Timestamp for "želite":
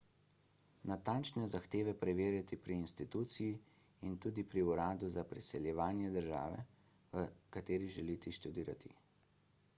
8.01-8.37